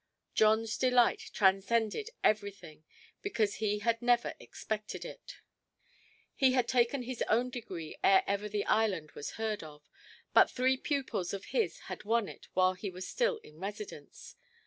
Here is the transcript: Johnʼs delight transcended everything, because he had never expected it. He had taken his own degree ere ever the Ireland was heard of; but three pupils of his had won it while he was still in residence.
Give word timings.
Johnʼs 0.35 0.79
delight 0.79 1.29
transcended 1.31 2.09
everything, 2.23 2.83
because 3.21 3.57
he 3.57 3.77
had 3.85 4.01
never 4.01 4.33
expected 4.39 5.05
it. 5.05 5.35
He 6.35 6.53
had 6.53 6.67
taken 6.67 7.03
his 7.03 7.21
own 7.29 7.51
degree 7.51 7.95
ere 8.03 8.23
ever 8.25 8.49
the 8.49 8.65
Ireland 8.65 9.11
was 9.11 9.33
heard 9.37 9.61
of; 9.61 9.87
but 10.33 10.49
three 10.49 10.75
pupils 10.75 11.35
of 11.35 11.45
his 11.53 11.81
had 11.81 12.03
won 12.03 12.27
it 12.27 12.47
while 12.55 12.73
he 12.73 12.89
was 12.89 13.07
still 13.07 13.37
in 13.43 13.59
residence. 13.59 14.35